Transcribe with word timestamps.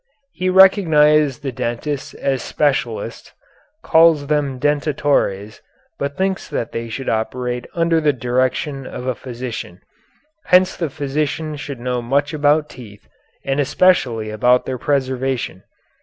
He 0.33 0.49
recognized 0.49 1.43
the 1.43 1.51
dentists 1.51 2.15
as 2.15 2.41
specialists, 2.41 3.33
calls 3.83 4.25
them 4.25 4.57
dentatores, 4.57 5.61
but 5.99 6.17
thinks 6.17 6.49
that 6.49 6.71
they 6.71 6.89
should 6.89 7.07
operate 7.07 7.67
under 7.75 8.01
the 8.01 8.11
direction 8.11 8.87
of 8.87 9.05
a 9.05 9.13
physician 9.13 9.79
hence 10.45 10.75
the 10.75 10.89
physician 10.89 11.55
should 11.55 11.79
know 11.79 12.01
much 12.01 12.33
about 12.33 12.67
teeth 12.67 13.07
and 13.45 13.59
especially 13.59 14.31
about 14.31 14.65
their 14.65 14.79
preservation. 14.79 15.61